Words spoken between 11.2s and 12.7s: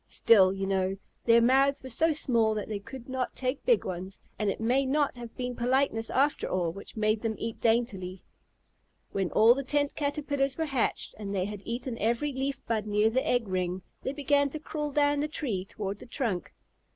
they had eaten every leaf